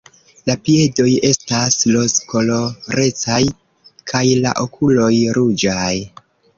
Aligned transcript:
La 0.49 0.53
piedoj 0.69 1.09
estas 1.29 1.77
rozkolorecaj 1.97 3.41
kaj 4.15 4.27
la 4.43 4.59
okuloj 4.67 5.15
ruĝaj. 5.41 5.97